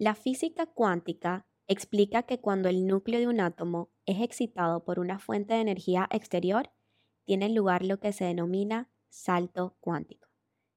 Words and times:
La 0.00 0.14
física 0.14 0.64
cuántica 0.64 1.44
explica 1.66 2.22
que 2.22 2.40
cuando 2.40 2.70
el 2.70 2.86
núcleo 2.86 3.20
de 3.20 3.26
un 3.26 3.38
átomo 3.38 3.90
es 4.06 4.22
excitado 4.22 4.82
por 4.82 4.98
una 4.98 5.18
fuente 5.18 5.52
de 5.52 5.60
energía 5.60 6.08
exterior, 6.10 6.70
tiene 7.26 7.50
lugar 7.50 7.84
lo 7.84 8.00
que 8.00 8.14
se 8.14 8.24
denomina 8.24 8.88
salto 9.10 9.76
cuántico, 9.78 10.26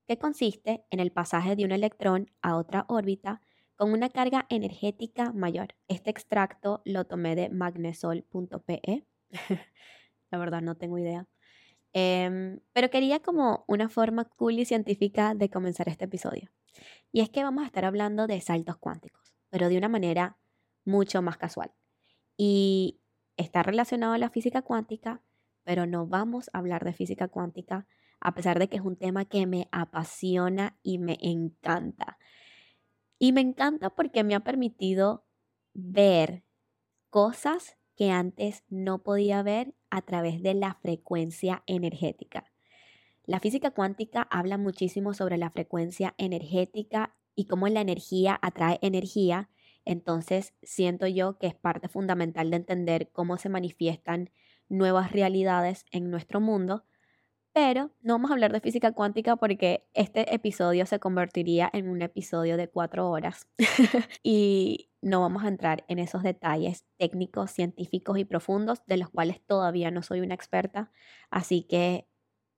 que 0.07 0.17
consiste 0.17 0.83
en 0.89 0.99
el 0.99 1.13
pasaje 1.13 1.55
de 1.55 1.63
un 1.63 1.71
electrón 1.71 2.31
a 2.41 2.57
otra 2.57 2.83
órbita 2.89 3.41
con 3.77 3.93
una 3.93 4.09
carga 4.09 4.45
energética 4.49 5.31
mayor. 5.31 5.73
Este 5.87 6.09
extracto 6.09 6.81
lo 6.83 7.05
tomé 7.05 7.37
de 7.37 7.47
magnesol.pe. 7.47 9.07
La 10.31 10.37
verdad 10.37 10.61
no 10.61 10.75
tengo 10.75 10.97
idea. 10.97 11.29
Em, 11.93 12.59
pero 12.73 12.89
quería 12.89 13.21
como 13.21 13.63
una 13.69 13.87
forma 13.87 14.25
cool 14.25 14.59
y 14.59 14.65
científica 14.65 15.33
de 15.33 15.49
comenzar 15.49 15.87
este 15.87 16.03
episodio. 16.03 16.51
Y 17.11 17.21
es 17.21 17.29
que 17.29 17.43
vamos 17.43 17.63
a 17.63 17.67
estar 17.67 17.85
hablando 17.85 18.27
de 18.27 18.41
saltos 18.41 18.77
cuánticos, 18.77 19.35
pero 19.49 19.69
de 19.69 19.77
una 19.77 19.89
manera 19.89 20.37
mucho 20.85 21.21
más 21.21 21.37
casual. 21.37 21.71
Y 22.37 22.99
está 23.37 23.63
relacionado 23.63 24.13
a 24.13 24.17
la 24.17 24.29
física 24.29 24.61
cuántica, 24.61 25.21
pero 25.63 25.85
no 25.85 26.07
vamos 26.07 26.49
a 26.53 26.59
hablar 26.59 26.83
de 26.83 26.93
física 26.93 27.27
cuántica, 27.27 27.87
a 28.19 28.33
pesar 28.33 28.59
de 28.59 28.67
que 28.69 28.77
es 28.77 28.83
un 28.83 28.95
tema 28.95 29.25
que 29.25 29.45
me 29.45 29.67
apasiona 29.71 30.77
y 30.81 30.97
me 30.97 31.17
encanta. 31.21 32.17
Y 33.19 33.31
me 33.31 33.41
encanta 33.41 33.89
porque 33.89 34.23
me 34.23 34.35
ha 34.35 34.41
permitido 34.41 35.25
ver 35.73 36.43
cosas 37.09 37.77
que 37.95 38.11
antes 38.11 38.63
no 38.69 39.03
podía 39.03 39.43
ver 39.43 39.75
a 39.89 40.01
través 40.01 40.41
de 40.41 40.53
la 40.55 40.73
frecuencia 40.81 41.63
energética. 41.67 42.52
La 43.25 43.39
física 43.39 43.71
cuántica 43.71 44.27
habla 44.29 44.57
muchísimo 44.57 45.13
sobre 45.13 45.37
la 45.37 45.49
frecuencia 45.49 46.13
energética 46.17 47.15
y 47.35 47.45
cómo 47.45 47.69
la 47.69 47.79
energía 47.79 48.37
atrae 48.41 48.79
energía. 48.81 49.49
Entonces, 49.85 50.53
siento 50.61 51.07
yo 51.07 51.37
que 51.39 51.47
es 51.47 51.55
parte 51.55 51.87
fundamental 51.87 52.49
de 52.49 52.57
entender 52.57 53.11
cómo 53.13 53.37
se 53.37 53.47
manifiestan 53.47 54.29
nuevas 54.67 55.13
realidades 55.13 55.85
en 55.91 56.11
nuestro 56.11 56.41
mundo, 56.41 56.83
pero 57.53 57.91
no 58.01 58.15
vamos 58.15 58.31
a 58.31 58.33
hablar 58.33 58.51
de 58.51 58.59
física 58.59 58.91
cuántica 58.91 59.37
porque 59.37 59.87
este 59.93 60.33
episodio 60.33 60.85
se 60.85 60.99
convertiría 60.99 61.69
en 61.71 61.87
un 61.87 62.01
episodio 62.01 62.57
de 62.57 62.67
cuatro 62.67 63.09
horas 63.09 63.47
y 64.23 64.89
no 65.01 65.21
vamos 65.21 65.43
a 65.43 65.49
entrar 65.49 65.85
en 65.87 65.99
esos 65.99 66.23
detalles 66.23 66.85
técnicos, 66.97 67.51
científicos 67.51 68.17
y 68.17 68.25
profundos 68.25 68.83
de 68.87 68.97
los 68.97 69.09
cuales 69.09 69.39
todavía 69.45 69.91
no 69.91 70.01
soy 70.01 70.21
una 70.21 70.33
experta, 70.33 70.91
así 71.29 71.63
que 71.63 72.07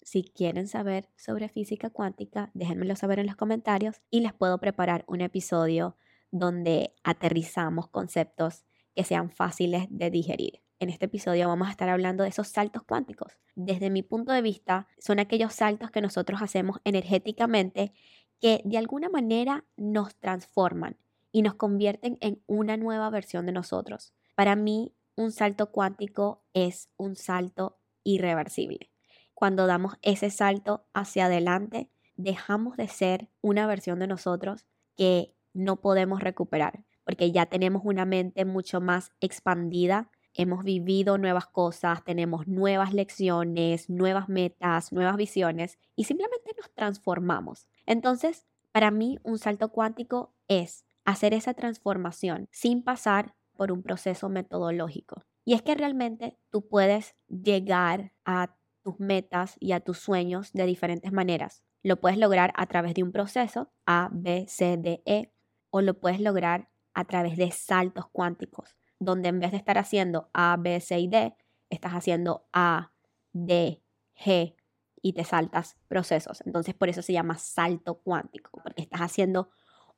si 0.05 0.21
quieren 0.21 0.67
saber 0.67 1.09
sobre 1.17 1.49
física 1.49 1.89
cuántica, 1.89 2.51
déjenmelo 2.53 2.95
saber 2.95 3.17
en 3.17 3.25
los 3.25 3.35
comentarios 3.35 4.03
y 4.11 4.19
les 4.19 4.33
puedo 4.33 4.59
preparar 4.59 5.03
un 5.07 5.19
episodio 5.19 5.97
donde 6.29 6.93
aterrizamos 7.03 7.87
conceptos 7.87 8.65
que 8.93 9.03
sean 9.03 9.31
fáciles 9.31 9.87
de 9.89 10.11
digerir. 10.11 10.61
En 10.77 10.91
este 10.91 11.05
episodio 11.05 11.47
vamos 11.47 11.67
a 11.67 11.71
estar 11.71 11.89
hablando 11.89 12.21
de 12.21 12.29
esos 12.29 12.49
saltos 12.49 12.83
cuánticos. 12.83 13.39
Desde 13.55 13.89
mi 13.89 14.03
punto 14.03 14.31
de 14.31 14.43
vista, 14.43 14.87
son 14.99 15.17
aquellos 15.17 15.53
saltos 15.53 15.89
que 15.89 16.01
nosotros 16.01 16.39
hacemos 16.43 16.77
energéticamente 16.83 17.91
que 18.39 18.61
de 18.63 18.77
alguna 18.77 19.09
manera 19.09 19.65
nos 19.75 20.15
transforman 20.17 20.97
y 21.31 21.41
nos 21.41 21.55
convierten 21.55 22.19
en 22.21 22.43
una 22.45 22.77
nueva 22.77 23.09
versión 23.09 23.47
de 23.47 23.53
nosotros. 23.53 24.13
Para 24.35 24.55
mí, 24.55 24.93
un 25.15 25.31
salto 25.31 25.71
cuántico 25.71 26.43
es 26.53 26.89
un 26.95 27.15
salto 27.15 27.79
irreversible. 28.03 28.91
Cuando 29.35 29.67
damos 29.67 29.97
ese 30.01 30.29
salto 30.29 30.85
hacia 30.93 31.25
adelante, 31.25 31.89
dejamos 32.15 32.77
de 32.77 32.87
ser 32.87 33.29
una 33.41 33.67
versión 33.67 33.99
de 33.99 34.07
nosotros 34.07 34.65
que 34.95 35.35
no 35.53 35.81
podemos 35.81 36.21
recuperar, 36.21 36.85
porque 37.03 37.31
ya 37.31 37.45
tenemos 37.45 37.83
una 37.85 38.05
mente 38.05 38.45
mucho 38.45 38.79
más 38.79 39.11
expandida, 39.19 40.09
hemos 40.33 40.63
vivido 40.63 41.17
nuevas 41.17 41.47
cosas, 41.47 42.03
tenemos 42.03 42.47
nuevas 42.47 42.93
lecciones, 42.93 43.89
nuevas 43.89 44.29
metas, 44.29 44.91
nuevas 44.93 45.17
visiones 45.17 45.77
y 45.95 46.05
simplemente 46.05 46.51
nos 46.57 46.71
transformamos. 46.73 47.67
Entonces, 47.85 48.45
para 48.71 48.89
mí 48.89 49.19
un 49.23 49.37
salto 49.37 49.69
cuántico 49.69 50.33
es 50.47 50.85
hacer 51.03 51.33
esa 51.33 51.53
transformación 51.53 52.47
sin 52.51 52.83
pasar 52.83 53.35
por 53.55 53.71
un 53.71 53.83
proceso 53.83 54.29
metodológico. 54.29 55.23
Y 55.45 55.53
es 55.53 55.61
que 55.61 55.75
realmente 55.75 56.37
tú 56.49 56.67
puedes 56.67 57.15
llegar 57.27 58.13
a 58.25 58.55
tus 58.85 58.99
metas 58.99 59.57
y 59.59 59.71
a 59.71 59.79
tus 59.79 59.97
sueños 59.97 60.53
de 60.53 60.67
diferentes 60.67 61.11
maneras. 61.11 61.63
Lo 61.81 61.99
puedes 61.99 62.19
lograr 62.19 62.53
a 62.55 62.67
través 62.67 62.93
de 62.93 63.01
un 63.03 63.11
proceso 63.11 63.71
A, 63.87 64.09
B, 64.13 64.45
C, 64.47 64.77
D, 64.77 65.01
E 65.05 65.31
o 65.71 65.81
lo 65.81 65.99
puedes 65.99 66.21
lograr 66.21 66.69
a 66.93 67.03
través 67.05 67.35
de 67.35 67.51
saltos 67.51 68.05
cuánticos, 68.11 68.75
donde 68.99 69.29
en 69.29 69.39
vez 69.39 69.51
de 69.51 69.57
estar 69.57 69.79
haciendo 69.79 70.29
A, 70.33 70.55
B, 70.59 70.79
C 70.79 70.99
y 70.99 71.07
D, 71.07 71.33
estás 71.71 71.93
haciendo 71.93 72.47
A, 72.53 72.93
D, 73.33 73.81
G 74.23 74.55
y 75.01 75.13
te 75.13 75.23
saltas 75.23 75.77
procesos. 75.87 76.41
Entonces 76.45 76.75
por 76.75 76.87
eso 76.89 77.01
se 77.01 77.13
llama 77.13 77.39
salto 77.39 77.95
cuántico, 77.95 78.61
porque 78.63 78.83
estás 78.83 79.01
haciendo 79.01 79.49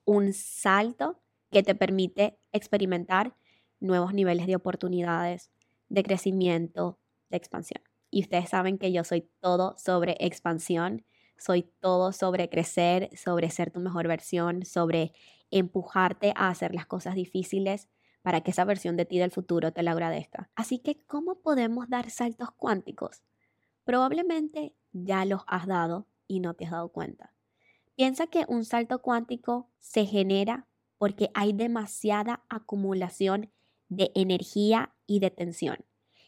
un 0.05 0.31
salto 0.33 1.21
que 1.51 1.61
te 1.61 1.75
permite 1.75 2.39
experimentar 2.53 3.35
nuevos 3.81 4.13
niveles 4.13 4.47
de 4.47 4.55
oportunidades, 4.55 5.51
de 5.89 6.03
crecimiento, 6.03 6.99
de 7.29 7.37
expansión. 7.37 7.86
Y 8.09 8.21
ustedes 8.23 8.49
saben 8.49 8.77
que 8.77 8.91
yo 8.91 9.03
soy 9.03 9.29
todo 9.41 9.75
sobre 9.77 10.15
expansión, 10.19 11.05
soy 11.37 11.63
todo 11.79 12.11
sobre 12.13 12.49
crecer, 12.49 13.09
sobre 13.15 13.49
ser 13.49 13.71
tu 13.71 13.79
mejor 13.79 14.07
versión, 14.07 14.65
sobre 14.65 15.13
empujarte 15.51 16.33
a 16.35 16.49
hacer 16.49 16.73
las 16.73 16.85
cosas 16.85 17.15
difíciles 17.15 17.89
para 18.21 18.41
que 18.41 18.51
esa 18.51 18.65
versión 18.65 18.97
de 18.97 19.05
ti 19.05 19.19
del 19.19 19.31
futuro 19.31 19.71
te 19.71 19.83
la 19.83 19.91
agradezca. 19.91 20.49
Así 20.55 20.79
que, 20.79 21.05
¿cómo 21.05 21.41
podemos 21.41 21.89
dar 21.89 22.09
saltos 22.09 22.51
cuánticos? 22.51 23.23
Probablemente 23.85 24.75
ya 24.91 25.25
los 25.25 25.43
has 25.47 25.67
dado 25.67 26.07
y 26.27 26.39
no 26.41 26.53
te 26.53 26.65
has 26.65 26.71
dado 26.71 26.89
cuenta. 26.89 27.33
Piensa 27.95 28.27
que 28.27 28.45
un 28.47 28.65
salto 28.65 29.01
cuántico 29.01 29.71
se 29.79 30.05
genera 30.05 30.67
porque 30.97 31.31
hay 31.33 31.53
demasiada 31.53 32.43
acumulación 32.49 33.51
de 33.89 34.11
energía 34.15 34.95
y 35.07 35.19
de 35.19 35.31
tensión. 35.31 35.86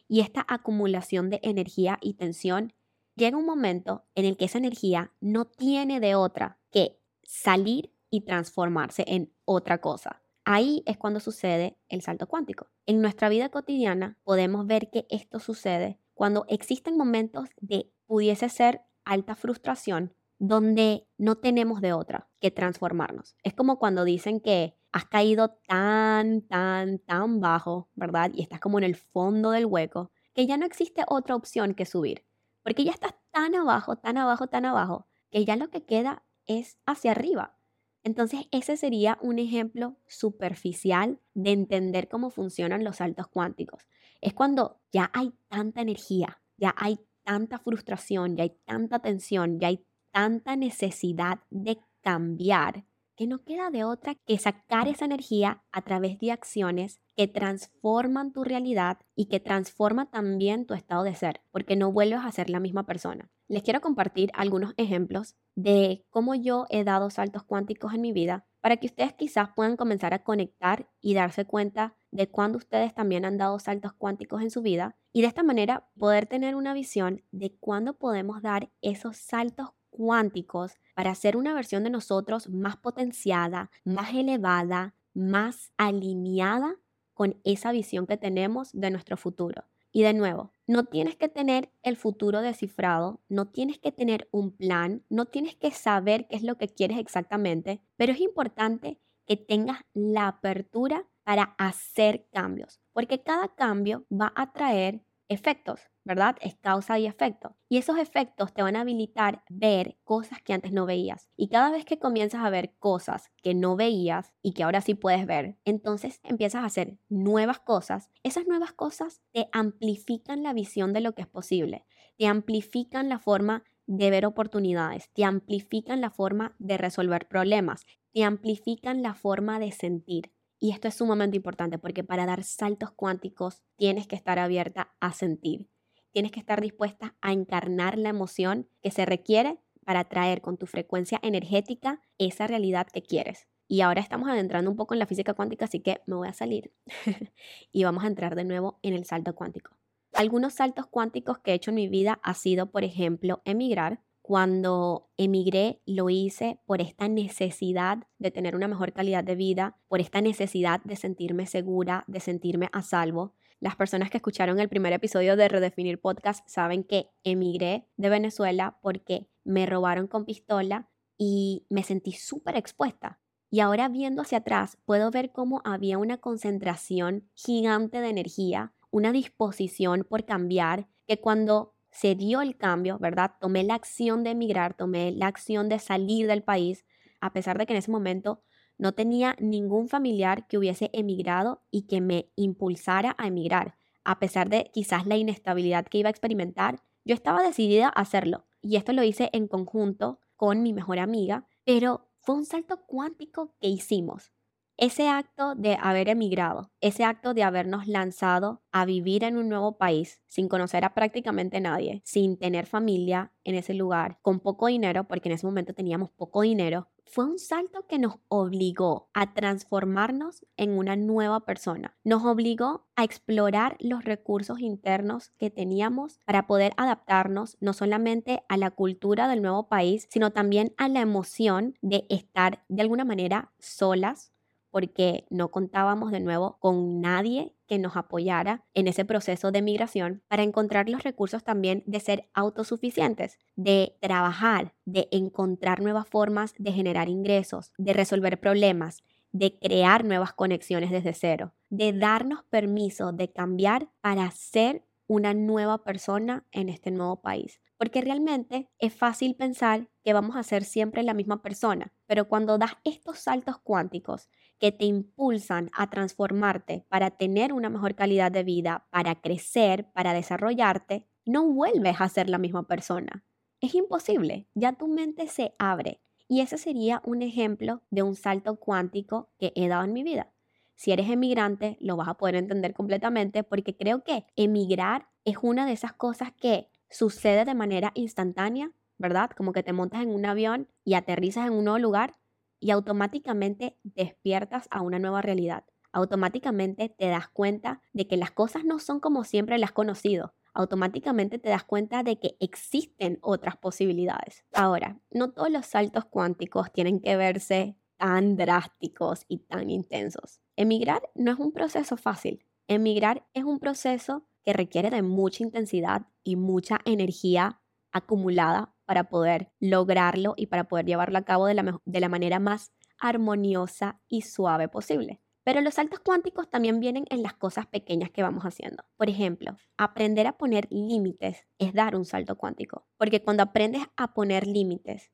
Y 0.09 0.20
esta 0.20 0.46
acumulación 0.50 1.30
de 1.30 1.40
energía 1.44 2.00
y 2.02 2.16
tensión 2.16 2.74
llega 3.16 3.38
un 3.38 3.46
momento 3.46 4.03
en 4.16 4.25
el 4.25 4.36
que 4.36 4.46
esa 4.46 4.58
energía 4.58 5.14
no 5.22 5.46
tiene 5.46 6.00
de 6.00 6.16
otra 6.16 6.59
que 6.72 7.00
salir 7.24 7.94
y 8.09 8.22
transformarse 8.22 9.06
en 9.08 9.31
otra 9.46 9.80
cosa. 9.80 10.22
Ahí 10.46 10.81
es 10.88 10.98
cuando 10.98 11.19
sucede 11.19 11.78
el 11.90 12.02
salto 12.02 12.28
cuántico. 12.28 12.68
En 12.88 13.02
nuestra 13.02 13.30
vida 13.30 13.50
cotidiana 13.50 14.18
podemos 14.24 14.66
ver 14.66 14.90
que 14.90 15.06
esto 15.09 15.40
sucede 15.40 16.00
cuando 16.16 16.46
existen 16.50 16.98
momentos 16.98 17.50
de 17.62 17.94
pudiese 18.08 18.50
ser 18.50 18.81
alta 19.06 19.36
frustración 19.36 20.16
donde 20.40 21.06
no 21.18 21.36
tenemos 21.36 21.81
de 21.81 21.94
otra 21.94 22.30
que 22.40 22.50
transformarnos. 22.50 23.36
Es 23.44 23.53
como 23.53 23.78
cuando 23.78 24.06
dicen 24.06 24.40
que 24.40 24.79
has 24.92 25.06
caído 25.06 25.50
tan, 25.68 26.42
tan, 26.42 27.00
tan 27.00 27.40
bajo, 27.40 27.90
¿verdad? 27.96 28.32
Y 28.34 28.42
estás 28.42 28.60
como 28.60 28.78
en 28.78 28.84
el 28.84 28.96
fondo 28.96 29.52
del 29.52 29.66
hueco, 29.66 30.12
que 30.34 30.48
ya 30.48 30.58
no 30.58 30.66
existe 30.66 31.04
otra 31.08 31.36
opción 31.36 31.74
que 31.74 31.86
subir, 31.86 32.26
porque 32.64 32.84
ya 32.84 32.92
estás 32.92 33.14
tan 33.32 33.56
abajo, 33.56 33.98
tan 33.98 34.18
abajo, 34.18 34.48
tan 34.48 34.66
abajo, 34.66 35.08
que 35.32 35.46
ya 35.46 35.56
lo 35.56 35.70
que 35.70 35.86
queda 35.86 36.24
es 36.46 36.78
hacia 36.86 37.12
arriba. 37.12 37.56
Entonces, 38.04 38.46
ese 38.52 38.78
sería 38.78 39.18
un 39.22 39.40
ejemplo 39.40 39.98
superficial 40.08 41.20
de 41.34 41.52
entender 41.52 42.08
cómo 42.08 42.30
funcionan 42.30 42.84
los 42.84 42.98
saltos 42.98 43.28
cuánticos. 43.28 43.88
Es 44.22 44.34
cuando 44.34 44.80
ya 44.92 45.12
hay 45.14 45.34
tanta 45.50 45.82
energía, 45.82 46.42
ya 46.58 46.74
hay 46.78 47.00
tanta 47.24 47.60
frustración, 47.60 48.36
ya 48.38 48.44
hay 48.44 48.58
tanta 48.66 49.00
tensión, 49.00 49.60
ya 49.60 49.68
hay 49.68 49.86
tanta 50.12 50.56
necesidad 50.56 51.40
de 51.50 51.80
cambiar, 52.02 52.86
que 53.19 53.28
no 53.28 53.44
queda 53.44 53.69
de 53.69 53.84
otra 53.84 54.16
que 54.16 54.38
sacar 54.38 54.88
esa 54.88 55.03
energía 55.03 55.62
a 55.74 55.81
través 55.81 56.19
de 56.19 56.31
acciones 56.31 57.01
que 57.18 57.27
transforman 57.27 58.31
tu 58.31 58.45
realidad 58.45 59.00
y 59.13 59.25
que 59.25 59.42
transforman 59.42 60.10
también 60.10 60.66
tu 60.66 60.74
estado 60.74 61.04
de 61.04 61.13
ser, 61.16 61.42
porque 61.51 61.75
no 61.75 61.92
vuelves 61.92 62.21
a 62.24 62.31
ser 62.31 62.50
la 62.50 62.62
misma 62.62 62.86
persona. 62.86 63.30
Les 63.50 63.62
quiero 63.62 63.81
compartir 63.81 64.31
algunos 64.33 64.74
ejemplos 64.77 65.36
de 65.54 66.06
cómo 66.10 66.33
yo 66.33 66.66
he 66.69 66.86
dado 66.86 67.10
saltos 67.10 67.44
cuánticos 67.44 67.94
en 67.94 68.00
mi 68.00 68.13
vida 68.13 68.48
para 68.62 68.77
que 68.77 68.88
ustedes 68.88 69.12
quizás 69.12 69.50
puedan 69.54 69.75
comenzar 69.75 70.13
a 70.13 70.24
conectar 70.24 70.89
y 71.01 71.13
darse 71.13 71.44
cuenta 71.44 71.98
de 72.12 72.30
cuándo 72.30 72.57
ustedes 72.57 72.94
también 72.94 73.25
han 73.25 73.38
dado 73.38 73.60
saltos 73.60 73.92
cuánticos 73.92 74.42
en 74.42 74.50
su 74.50 74.62
vida 74.62 74.95
y 75.12 75.24
de 75.24 75.27
esta 75.27 75.44
manera 75.44 75.89
poder 75.98 76.25
tener 76.25 76.56
una 76.56 76.74
visión 76.74 77.22
de 77.31 77.54
cuándo 77.60 77.98
podemos 77.98 78.42
dar 78.42 78.72
esos 78.81 79.18
saltos 79.18 79.72
cuánticos 80.00 80.78
para 80.96 81.12
hacer 81.12 81.36
una 81.36 81.54
versión 81.54 81.84
de 81.84 81.90
nosotros 81.90 82.48
más 82.48 82.78
potenciada, 82.78 83.69
más 83.84 84.13
elevada, 84.13 84.96
más 85.13 85.74
alineada 85.75 86.78
con 87.13 87.36
esa 87.44 87.74
visión 87.74 88.07
que 88.07 88.16
tenemos 88.16 88.69
de 88.72 88.92
nuestro 88.92 89.18
futuro. 89.18 89.66
Y 89.92 90.04
de 90.04 90.13
nuevo, 90.13 90.54
no 90.68 90.86
tienes 90.86 91.18
que 91.18 91.28
tener 91.28 91.69
el 91.84 91.98
futuro 91.98 92.40
descifrado, 92.40 93.19
no 93.28 93.50
tienes 93.50 93.78
que 93.78 93.92
tener 93.92 94.30
un 94.31 94.51
plan, 94.51 95.04
no 95.10 95.25
tienes 95.25 95.56
que 95.56 95.72
saber 95.72 96.30
qué 96.30 96.38
es 96.38 96.44
lo 96.44 96.57
que 96.57 96.69
quieres 96.69 96.98
exactamente, 96.98 97.81
pero 97.98 98.13
es 98.13 98.22
importante 98.22 99.01
que 99.25 99.36
tengas 99.36 99.81
la 99.94 100.30
apertura 100.30 101.10
para 101.25 101.56
hacer 101.57 102.25
cambios, 102.31 102.80
porque 102.94 103.22
cada 103.22 103.50
cambio 103.50 104.06
va 104.10 104.31
a 104.34 104.54
traer 104.54 105.01
efectos, 105.28 105.88
¿verdad? 106.10 106.38
Es 106.42 106.56
causa 106.56 106.98
y 106.98 107.06
efecto. 107.06 107.56
Y 107.70 107.78
esos 107.78 108.00
efectos 108.00 108.52
te 108.52 108.64
van 108.64 108.76
a 108.76 108.82
habilitar 108.82 109.44
ver 109.48 110.00
cosas 110.04 110.42
que 110.42 110.54
antes 110.54 110.72
no 110.72 110.88
veías. 110.88 111.30
Y 111.38 111.50
cada 111.50 111.70
vez 111.70 111.86
que 111.86 112.00
comienzas 112.00 112.44
a 112.44 112.50
ver 112.50 112.74
cosas 112.80 113.32
que 113.44 113.54
no 113.54 113.76
veías 113.76 114.34
y 114.42 114.54
que 114.54 114.64
ahora 114.64 114.82
sí 114.82 114.96
puedes 114.96 115.28
ver, 115.28 115.60
entonces 115.66 116.20
empiezas 116.24 116.64
a 116.64 116.66
hacer 116.66 116.98
nuevas 117.10 117.60
cosas. 117.60 118.10
Esas 118.24 118.48
nuevas 118.48 118.74
cosas 118.74 119.22
te 119.34 119.50
amplifican 119.52 120.42
la 120.42 120.52
visión 120.52 120.94
de 120.94 121.02
lo 121.02 121.14
que 121.14 121.22
es 121.22 121.28
posible, 121.28 121.86
te 122.18 122.26
amplifican 122.26 123.08
la 123.08 123.20
forma 123.20 123.64
de 123.86 124.10
ver 124.10 124.26
oportunidades, 124.26 125.12
te 125.14 125.26
amplifican 125.26 126.02
la 126.02 126.10
forma 126.10 126.56
de 126.58 126.80
resolver 126.80 127.28
problemas, 127.28 127.86
te 128.14 128.24
amplifican 128.24 129.04
la 129.04 129.14
forma 129.14 129.60
de 129.60 129.72
sentir. 129.72 130.32
Y 130.60 130.72
esto 130.72 130.88
es 130.88 130.96
sumamente 130.96 131.38
importante 131.38 131.78
porque 131.78 132.04
para 132.04 132.26
dar 132.26 132.44
saltos 132.44 132.90
cuánticos 132.94 133.62
tienes 133.78 134.08
que 134.08 134.16
estar 134.16 134.40
abierta 134.40 134.96
a 135.00 135.14
sentir. 135.14 135.70
Tienes 136.12 136.32
que 136.32 136.40
estar 136.40 136.62
dispuesta 136.62 137.16
a 137.22 137.32
encarnar 137.32 137.98
la 137.98 138.10
emoción 138.10 138.68
que 138.82 138.92
se 138.92 139.06
requiere 139.06 139.60
para 139.86 140.06
traer 140.06 140.42
con 140.42 140.58
tu 140.58 140.66
frecuencia 140.66 141.20
energética 141.24 142.02
esa 142.18 142.48
realidad 142.48 142.88
que 142.88 143.02
quieres. 143.02 143.48
Y 143.68 143.82
ahora 143.82 144.02
estamos 144.02 144.30
adentrando 144.30 144.70
un 144.72 144.76
poco 144.78 144.96
en 144.96 145.00
la 145.00 145.06
física 145.06 145.34
cuántica, 145.34 145.66
así 145.66 145.80
que 145.80 146.02
me 146.08 146.16
voy 146.16 146.28
a 146.28 146.34
salir 146.34 146.74
y 147.72 147.84
vamos 147.84 148.04
a 148.04 148.08
entrar 148.08 148.36
de 148.36 148.44
nuevo 148.44 148.80
en 148.82 148.94
el 148.94 149.06
salto 149.06 149.36
cuántico. 149.36 149.78
Algunos 150.14 150.54
saltos 150.54 150.88
cuánticos 150.88 151.38
que 151.40 151.52
he 151.52 151.54
hecho 151.54 151.72
en 151.72 151.76
mi 151.76 151.88
vida 151.88 152.20
ha 152.24 152.34
sido, 152.34 152.72
por 152.72 152.84
ejemplo, 152.84 153.42
emigrar, 153.46 154.02
cuando 154.30 155.10
emigré 155.18 155.82
lo 155.88 156.12
hice 156.12 156.60
por 156.68 156.82
esta 156.82 157.08
necesidad 157.08 158.00
de 158.20 158.30
tener 158.30 158.56
una 158.56 158.68
mejor 158.68 158.94
calidad 158.94 159.24
de 159.24 159.34
vida, 159.34 159.80
por 159.88 160.02
esta 160.02 160.22
necesidad 160.22 160.82
de 160.84 160.98
sentirme 160.98 161.48
segura, 161.48 162.04
de 162.06 162.20
sentirme 162.20 162.70
a 162.72 162.84
salvo. 162.84 163.34
Las 163.62 163.76
personas 163.76 164.10
que 164.10 164.18
escucharon 164.18 164.60
el 164.62 164.70
primer 164.70 164.94
episodio 164.94 165.36
de 165.36 165.50
Redefinir 165.50 166.00
Podcast 166.00 166.48
saben 166.48 166.86
que 166.86 167.10
emigré 167.24 167.90
de 167.98 168.08
Venezuela 168.08 168.80
porque 168.82 169.30
me 169.44 169.66
robaron 169.66 170.08
con 170.08 170.24
pistola 170.24 170.90
y 171.18 171.66
me 171.70 171.84
sentí 171.84 172.14
súper 172.14 172.56
expuesta. 172.56 173.20
Y 173.52 173.60
ahora 173.60 173.90
viendo 173.90 174.22
hacia 174.22 174.38
atrás 174.38 174.78
puedo 174.86 175.12
ver 175.12 175.34
cómo 175.34 175.62
había 175.66 175.98
una 175.98 176.20
concentración 176.20 177.30
gigante 177.34 178.00
de 178.00 178.08
energía, 178.08 178.74
una 178.92 179.12
disposición 179.12 180.06
por 180.10 180.24
cambiar, 180.24 180.88
que 181.06 181.20
cuando 181.20 181.76
se 181.92 182.16
dio 182.16 182.40
el 182.40 182.56
cambio, 182.56 182.98
¿verdad? 182.98 183.34
Tomé 183.42 183.66
la 183.66 183.74
acción 183.74 184.24
de 184.24 184.30
emigrar, 184.30 184.74
tomé 184.74 185.12
la 185.12 185.28
acción 185.28 185.68
de 185.68 185.80
salir 185.80 186.28
del 186.28 186.44
país, 186.44 186.86
a 187.20 187.34
pesar 187.34 187.58
de 187.58 187.66
que 187.66 187.74
en 187.74 187.80
ese 187.80 187.92
momento 187.92 188.42
no 188.80 188.94
tenía 188.94 189.36
ningún 189.40 189.88
familiar 189.90 190.48
que 190.48 190.58
hubiese 190.58 190.90
emigrado 190.94 191.62
y 191.70 191.84
que 191.84 192.02
me 192.02 192.31
impulsara 192.36 193.16
a 193.20 193.28
emigrar. 193.28 193.76
A 194.04 194.18
pesar 194.18 194.50
de 194.50 194.72
quizás 194.74 195.06
la 195.06 195.18
inestabilidad 195.18 195.86
que 195.86 196.00
iba 196.00 196.08
a 196.08 196.12
experimentar, 196.12 196.81
yo 197.06 197.14
estaba 197.14 197.44
decidida 197.44 197.88
a 197.88 198.02
hacerlo. 198.02 198.46
Y 198.62 198.78
esto 198.78 198.94
lo 198.94 199.04
hice 199.04 199.30
en 199.34 199.48
conjunto 199.48 200.20
con 200.36 200.64
mi 200.64 200.74
mejor 200.74 201.00
amiga, 201.00 201.48
pero 201.66 202.10
fue 202.22 202.36
un 202.36 202.46
salto 202.46 202.86
cuántico 202.88 203.54
que 203.60 203.68
hicimos. 203.68 204.31
Ese 204.78 205.10
acto 205.10 205.56
de 205.56 205.78
haber 205.82 206.08
emigrado, 206.08 206.72
ese 206.80 207.04
acto 207.04 207.34
de 207.34 207.44
habernos 207.44 207.86
lanzado 207.88 208.62
a 208.72 208.86
vivir 208.86 209.25
en 209.25 209.36
un 209.36 209.50
nuevo 209.50 209.78
país 209.78 210.22
sin 210.28 210.48
conocer 210.48 210.86
a 210.86 210.94
prácticamente 210.94 211.60
nadie, 211.60 212.02
sin 212.06 212.38
tener 212.38 212.66
familia 212.66 213.34
en 213.44 213.56
ese 213.56 213.74
lugar, 213.74 214.20
con 214.22 214.40
poco 214.40 214.68
dinero, 214.68 215.04
porque 215.04 215.28
en 215.28 215.36
ese 215.36 215.46
momento 215.46 215.74
teníamos 215.74 216.12
poco 216.12 216.44
dinero, 216.44 216.88
fue 217.10 217.26
un 217.26 217.40
salto 217.40 217.88
que 217.88 217.98
nos 217.98 218.20
obligó 218.28 219.10
a 219.14 219.34
transformarnos 219.34 220.46
en 220.58 220.78
una 220.78 220.96
nueva 220.96 221.42
persona. 221.42 221.98
Nos 222.04 222.24
obligó 222.24 222.88
a 222.96 223.04
explorar 223.04 223.78
los 223.80 224.06
recursos 224.06 224.60
internos 224.60 225.32
que 225.38 225.50
teníamos 225.50 226.20
para 226.26 226.46
poder 226.46 226.74
adaptarnos 226.78 227.58
no 227.60 227.74
solamente 227.74 228.44
a 228.48 228.58
la 228.58 228.72
cultura 228.72 229.28
del 229.28 229.42
nuevo 229.42 229.68
país, 229.68 230.08
sino 230.10 230.32
también 230.32 230.74
a 230.78 230.88
la 230.88 231.02
emoción 231.02 231.78
de 231.82 232.06
estar 232.10 232.64
de 232.70 232.82
alguna 232.82 233.06
manera 233.06 233.52
solas 233.60 234.32
porque 234.72 235.26
no 235.30 235.50
contábamos 235.50 236.12
de 236.12 236.20
nuevo 236.20 236.58
con 236.60 237.02
nadie 237.02 237.56
que 237.69 237.77
nos 237.77 237.95
apoyara 237.95 238.66
en 238.74 238.88
ese 238.88 239.06
proceso 239.06 239.51
de 239.51 239.62
migración 239.62 240.24
para 240.27 240.44
encontrar 240.44 240.89
los 240.89 241.04
recursos 241.04 241.44
también 241.44 241.83
de 241.86 242.00
ser 242.00 242.27
autosuficientes, 242.33 243.38
de 243.56 243.95
trabajar, 244.01 244.74
de 244.86 245.07
encontrar 245.12 245.80
nuevas 245.80 246.07
formas 246.07 246.56
de 246.57 246.74
generar 246.74 247.07
ingresos, 247.07 247.71
de 247.77 247.94
resolver 247.94 248.39
problemas, 248.39 249.04
de 249.31 249.60
crear 249.60 250.04
nuevas 250.04 250.33
conexiones 250.33 250.89
desde 250.89 251.13
cero, 251.13 251.54
de 251.69 251.94
darnos 251.94 252.44
permiso 252.50 253.13
de 253.13 253.31
cambiar 253.31 253.89
para 254.01 254.30
ser 254.31 254.83
una 255.06 255.33
nueva 255.33 255.83
persona 255.83 256.48
en 256.51 256.69
este 256.69 256.89
nuevo 256.89 257.22
país. 257.22 257.62
Porque 257.80 258.02
realmente 258.02 258.70
es 258.78 258.94
fácil 258.94 259.36
pensar 259.36 259.90
que 260.04 260.12
vamos 260.12 260.36
a 260.36 260.44
ser 260.44 260.66
siempre 260.66 261.02
la 261.02 261.14
misma 261.14 261.42
persona, 261.42 261.94
pero 262.08 262.28
cuando 262.28 262.58
das 262.58 262.74
estos 262.84 263.20
saltos 263.20 263.58
cuánticos 263.58 264.28
que 264.60 264.74
te 264.74 264.84
impulsan 264.84 265.70
a 265.74 265.90
transformarte 265.90 266.86
para 266.90 267.12
tener 267.12 267.54
una 267.54 267.70
mejor 267.70 267.96
calidad 267.96 268.34
de 268.34 268.44
vida, 268.44 268.86
para 268.92 269.16
crecer, 269.16 269.90
para 269.94 270.14
desarrollarte, 270.14 271.08
no 271.26 271.48
vuelves 271.48 272.02
a 272.02 272.10
ser 272.10 272.30
la 272.30 272.38
misma 272.38 272.68
persona. 272.68 273.24
Es 273.62 273.74
imposible, 273.74 274.50
ya 274.54 274.74
tu 274.74 274.90
mente 274.90 275.28
se 275.28 275.56
abre. 275.58 276.02
Y 276.28 276.42
ese 276.42 276.58
sería 276.58 277.02
un 277.06 277.22
ejemplo 277.22 277.82
de 277.92 278.04
un 278.04 278.16
salto 278.16 278.58
cuántico 278.58 279.32
que 279.40 279.54
he 279.56 279.70
dado 279.70 279.86
en 279.86 279.94
mi 279.94 280.04
vida. 280.04 280.34
Si 280.75 280.92
eres 280.92 281.10
emigrante, 281.10 281.78
lo 281.80 281.96
vas 281.96 282.10
a 282.10 282.16
poder 282.16 282.36
entender 282.36 282.74
completamente 282.74 283.44
porque 283.44 283.78
creo 283.78 284.04
que 284.04 284.25
emigrar 284.36 285.08
es 285.24 285.38
una 285.42 285.66
de 285.66 285.72
esas 285.72 285.94
cosas 285.94 286.34
que 286.34 286.70
sucede 286.89 287.45
de 287.45 287.56
manera 287.56 287.91
instantánea, 287.95 288.71
¿verdad? 288.97 289.31
Como 289.31 289.53
que 289.53 289.63
te 289.63 289.74
montas 289.74 290.01
en 290.01 290.09
un 290.09 290.25
avión 290.25 290.68
y 290.83 290.94
aterrizas 290.95 291.47
en 291.47 291.53
un 291.53 291.65
nuevo 291.65 291.80
lugar 291.80 292.15
y 292.59 292.71
automáticamente 292.71 293.77
despiertas 293.83 294.68
a 294.71 294.81
una 294.81 295.00
nueva 295.00 295.21
realidad. 295.21 295.63
Automáticamente 295.91 296.89
te 296.89 297.07
das 297.07 297.30
cuenta 297.30 297.81
de 297.94 298.07
que 298.07 298.18
las 298.18 298.31
cosas 298.31 298.63
no 298.63 298.80
son 298.80 299.00
como 299.00 299.24
siempre 299.24 299.57
las 299.57 299.69
has 299.69 299.74
conocido. 299.74 300.33
Automáticamente 300.53 301.39
te 301.39 301.50
das 301.50 301.63
cuenta 301.63 302.03
de 302.03 302.19
que 302.19 302.36
existen 302.39 303.19
otras 303.21 303.57
posibilidades. 303.57 304.44
Ahora, 304.53 305.00
no 305.12 305.31
todos 305.31 305.50
los 305.50 305.65
saltos 305.65 306.06
cuánticos 306.06 306.71
tienen 306.71 307.00
que 307.00 307.15
verse 307.15 307.77
tan 307.97 308.36
drásticos 308.36 309.25
y 309.27 309.39
tan 309.39 309.69
intensos. 309.69 310.41
Emigrar 310.56 311.09
no 311.15 311.31
es 311.31 311.39
un 311.39 311.51
proceso 311.51 311.97
fácil. 311.97 312.46
Emigrar 312.67 313.25
es 313.34 313.43
un 313.43 313.60
proceso 313.60 314.25
que 314.43 314.53
requiere 314.53 314.89
de 314.89 315.01
mucha 315.01 315.43
intensidad 315.43 316.08
y 316.29 316.36
mucha 316.36 316.79
energía 316.86 317.62
acumulada 317.91 318.75
para 318.86 319.05
poder 319.05 319.51
lograrlo 319.59 320.33
y 320.38 320.48
para 320.48 320.65
poder 320.65 320.86
llevarlo 320.86 321.17
a 321.17 321.24
cabo 321.24 321.48
de 321.48 321.55
la, 321.55 321.81
de 321.83 322.00
la 322.00 322.09
manera 322.09 322.39
más 322.39 322.71
armoniosa 323.00 324.00
y 324.07 324.21
suave 324.21 324.67
posible. 324.67 325.21
Pero 325.43 325.62
los 325.62 325.75
saltos 325.75 326.00
cuánticos 326.00 326.50
también 326.50 326.79
vienen 326.79 327.05
en 327.09 327.24
las 327.24 327.33
cosas 327.33 327.65
pequeñas 327.65 328.12
que 328.12 328.21
vamos 328.21 328.43
haciendo. 328.43 328.83
Por 328.98 329.09
ejemplo, 329.09 329.55
aprender 329.77 330.27
a 330.27 330.38
poner 330.38 330.67
límites 330.69 331.48
es 331.57 331.74
dar 331.74 331.95
un 331.95 332.05
salto 332.05 332.38
cuántico, 332.38 332.86
porque 332.98 333.24
cuando 333.24 333.43
aprendes 333.43 333.83
a 333.98 334.13
poner 334.13 334.45
límites 334.45 335.09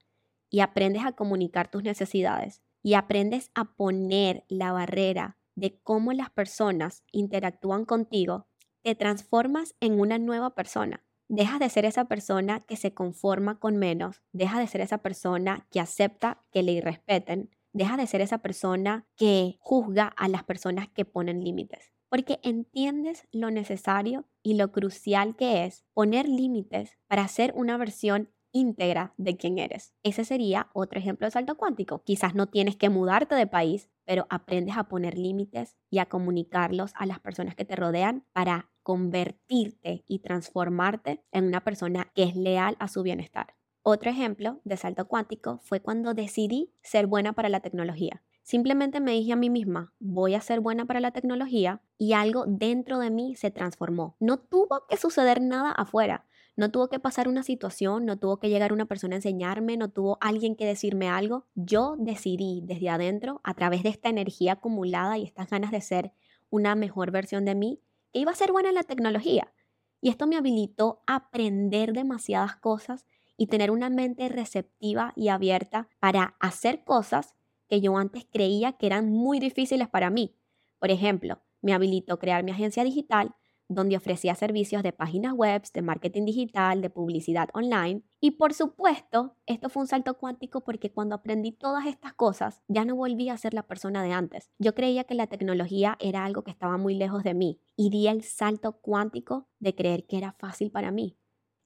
y 0.49 0.59
aprendes 0.59 1.05
a 1.05 1.13
comunicar 1.13 1.71
tus 1.71 1.83
necesidades 1.83 2.61
y 2.81 2.95
aprendes 2.95 3.51
a 3.55 3.75
poner 3.75 4.43
la 4.49 4.73
barrera 4.73 5.37
de 5.55 5.79
cómo 5.81 6.11
las 6.11 6.29
personas 6.29 7.03
interactúan 7.11 7.85
contigo, 7.85 8.47
te 8.81 8.93
transformas 8.93 9.75
en 9.79 9.99
una 9.99 10.19
nueva 10.19 10.53
persona. 10.53 11.04
Dejas 11.27 11.59
de 11.59 11.69
ser 11.69 11.85
esa 11.85 12.05
persona 12.05 12.59
que 12.59 12.75
se 12.75 12.93
conforma 12.93 13.59
con 13.59 13.77
menos, 13.77 14.21
deja 14.31 14.59
de 14.59 14.67
ser 14.67 14.81
esa 14.81 14.99
persona 14.99 15.67
que 15.71 15.79
acepta 15.79 16.39
que 16.51 16.61
le 16.61 16.73
irrespeten, 16.73 17.49
deja 17.73 17.97
de 17.97 18.05
ser 18.05 18.21
esa 18.21 18.39
persona 18.39 19.07
que 19.15 19.57
juzga 19.59 20.07
a 20.07 20.27
las 20.27 20.43
personas 20.43 20.87
que 20.87 21.03
ponen 21.03 21.43
límites. 21.43 21.91
Porque 22.09 22.39
entiendes 22.43 23.27
lo 23.31 23.49
necesario 23.49 24.25
y 24.43 24.53
lo 24.53 24.71
crucial 24.71 25.35
que 25.35 25.65
es 25.65 25.83
poner 25.93 26.29
límites 26.29 26.97
para 27.07 27.27
ser 27.27 27.53
una 27.55 27.75
versión 27.77 28.29
íntegra 28.51 29.13
de 29.17 29.35
quién 29.35 29.57
eres. 29.57 29.93
Ese 30.03 30.23
sería 30.23 30.69
otro 30.73 30.99
ejemplo 30.99 31.25
de 31.27 31.31
salto 31.31 31.57
cuántico. 31.57 32.03
Quizás 32.03 32.35
no 32.35 32.47
tienes 32.47 32.77
que 32.77 32.89
mudarte 32.89 33.35
de 33.35 33.47
país, 33.47 33.89
pero 34.05 34.27
aprendes 34.29 34.77
a 34.77 34.85
poner 34.85 35.17
límites 35.17 35.75
y 35.89 35.99
a 35.99 36.05
comunicarlos 36.05 36.93
a 36.95 37.05
las 37.05 37.19
personas 37.19 37.55
que 37.55 37.65
te 37.65 37.75
rodean 37.75 38.23
para 38.33 38.69
convertirte 38.83 40.03
y 40.07 40.19
transformarte 40.19 41.23
en 41.31 41.45
una 41.45 41.63
persona 41.63 42.11
que 42.13 42.23
es 42.23 42.35
leal 42.35 42.75
a 42.79 42.87
su 42.87 43.03
bienestar. 43.03 43.55
Otro 43.81 44.09
ejemplo 44.09 44.61
de 44.63 44.77
salto 44.77 45.07
cuántico 45.07 45.59
fue 45.63 45.79
cuando 45.79 46.13
decidí 46.13 46.73
ser 46.81 47.07
buena 47.07 47.33
para 47.33 47.49
la 47.49 47.59
tecnología. 47.59 48.23
Simplemente 48.41 48.99
me 48.99 49.11
dije 49.11 49.33
a 49.33 49.35
mí 49.35 49.49
misma, 49.49 49.93
voy 49.99 50.35
a 50.35 50.41
ser 50.41 50.59
buena 50.59 50.85
para 50.85 50.99
la 50.99 51.11
tecnología 51.11 51.81
y 51.97 52.13
algo 52.13 52.45
dentro 52.47 52.99
de 52.99 53.09
mí 53.09 53.35
se 53.35 53.49
transformó. 53.49 54.17
No 54.19 54.37
tuvo 54.37 54.85
que 54.87 54.97
suceder 54.97 55.41
nada 55.41 55.71
afuera. 55.71 56.25
No 56.57 56.71
tuvo 56.71 56.87
que 56.87 56.99
pasar 56.99 57.27
una 57.27 57.43
situación, 57.43 58.05
no 58.05 58.17
tuvo 58.17 58.37
que 58.37 58.49
llegar 58.49 58.71
una 58.71 58.85
persona 58.85 59.15
a 59.15 59.17
enseñarme, 59.17 59.75
no 59.75 59.89
tuvo 59.89 60.17
alguien 60.21 60.55
que 60.55 60.65
decirme 60.65 61.09
algo. 61.09 61.45
Yo 61.55 61.95
decidí 61.97 62.61
desde 62.63 62.89
adentro, 62.89 63.41
a 63.43 63.53
través 63.53 63.83
de 63.83 63.89
esta 63.89 64.07
energía 64.09 64.53
acumulada 64.53 65.17
y 65.17 65.23
estas 65.23 65.49
ganas 65.49 65.71
de 65.71 65.81
ser 65.81 66.13
una 66.49 66.75
mejor 66.75 67.11
versión 67.11 67.43
de 67.43 67.55
mí, 67.55 67.81
que 68.13 68.19
iba 68.19 68.31
a 68.31 68.35
ser 68.35 68.53
buena 68.53 68.69
en 68.69 68.75
la 68.75 68.83
tecnología. 68.83 69.51
Y 69.99 70.09
esto 70.09 70.27
me 70.27 70.37
habilitó 70.37 71.01
a 71.07 71.15
aprender 71.15 71.91
demasiadas 71.91 72.55
cosas 72.55 73.05
y 73.37 73.47
tener 73.47 73.69
una 73.69 73.89
mente 73.89 74.29
receptiva 74.29 75.11
y 75.15 75.27
abierta 75.27 75.89
para 75.99 76.35
hacer 76.39 76.85
cosas 76.85 77.35
que 77.67 77.81
yo 77.81 77.97
antes 77.97 78.25
creía 78.31 78.73
que 78.73 78.85
eran 78.85 79.11
muy 79.11 79.39
difíciles 79.39 79.89
para 79.89 80.09
mí. 80.09 80.35
Por 80.79 80.91
ejemplo, 80.91 81.41
me 81.61 81.73
habilitó 81.73 82.19
crear 82.19 82.43
mi 82.43 82.51
agencia 82.51 82.83
digital, 82.83 83.35
donde 83.67 83.97
ofrecía 83.97 84.35
servicios 84.35 84.83
de 84.83 84.93
páginas 84.93 85.33
web, 85.33 85.63
de 85.73 85.81
marketing 85.81 86.25
digital, 86.25 86.81
de 86.81 86.89
publicidad 86.89 87.49
online. 87.53 88.03
Y 88.19 88.31
por 88.31 88.53
supuesto, 88.53 89.35
esto 89.45 89.69
fue 89.69 89.81
un 89.81 89.87
salto 89.87 90.17
cuántico 90.17 90.63
porque 90.63 90.91
cuando 90.91 91.15
aprendí 91.15 91.51
todas 91.51 91.85
estas 91.85 92.13
cosas, 92.13 92.61
ya 92.67 92.85
no 92.85 92.95
volví 92.95 93.29
a 93.29 93.37
ser 93.37 93.53
la 93.53 93.63
persona 93.63 94.03
de 94.03 94.11
antes. 94.11 94.51
Yo 94.59 94.75
creía 94.75 95.03
que 95.03 95.15
la 95.15 95.27
tecnología 95.27 95.97
era 95.99 96.25
algo 96.25 96.43
que 96.43 96.51
estaba 96.51 96.77
muy 96.77 96.95
lejos 96.95 97.23
de 97.23 97.33
mí 97.33 97.59
y 97.75 97.89
di 97.89 98.07
el 98.07 98.23
salto 98.23 98.79
cuántico 98.81 99.47
de 99.59 99.75
creer 99.75 100.05
que 100.05 100.17
era 100.17 100.33
fácil 100.33 100.71
para 100.71 100.91
mí. 100.91 101.17